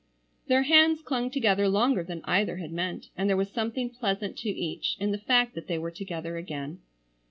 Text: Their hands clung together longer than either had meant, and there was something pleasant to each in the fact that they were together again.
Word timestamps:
Their 0.47 0.63
hands 0.63 1.03
clung 1.03 1.29
together 1.29 1.69
longer 1.69 2.03
than 2.03 2.21
either 2.25 2.57
had 2.57 2.71
meant, 2.71 3.11
and 3.15 3.29
there 3.29 3.37
was 3.37 3.51
something 3.51 3.91
pleasant 3.91 4.35
to 4.37 4.49
each 4.49 4.97
in 4.99 5.11
the 5.11 5.19
fact 5.19 5.53
that 5.53 5.67
they 5.67 5.77
were 5.77 5.91
together 5.91 6.37
again. 6.37 6.79